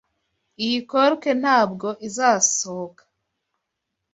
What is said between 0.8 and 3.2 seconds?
cork ntabwo izasohoka.